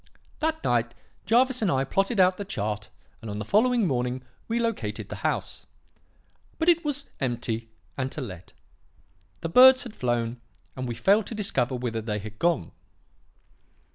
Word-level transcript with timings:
That 0.39 0.63
night, 0.63 0.95
Jervis 1.27 1.61
and 1.61 1.69
I 1.69 1.83
plotted 1.83 2.19
out 2.19 2.37
the 2.37 2.43
chart, 2.43 2.89
and 3.21 3.29
on 3.29 3.37
the 3.37 3.45
following 3.45 3.85
morning 3.85 4.23
we 4.47 4.57
located 4.59 5.09
the 5.09 5.17
house. 5.17 5.67
But 6.57 6.69
it 6.69 6.83
was 6.83 7.05
empty 7.19 7.69
and 7.99 8.11
to 8.13 8.19
let. 8.21 8.53
The 9.41 9.49
birds 9.49 9.83
had 9.83 9.95
flown, 9.95 10.41
and 10.75 10.87
we 10.87 10.95
failed 10.95 11.27
to 11.27 11.35
discover 11.35 11.75
whither 11.75 12.01
they 12.01 12.17
had 12.17 12.39
gone. 12.39 12.71